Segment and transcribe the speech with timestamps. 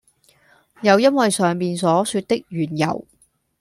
[0.81, 3.05] 又因爲上面所說的緣由，